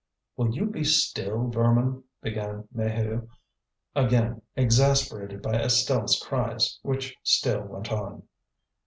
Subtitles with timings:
[0.35, 3.27] "Will you be still, vermin?" began Maheu,
[3.95, 8.23] again, exasperated by Estelle's cries which still went on.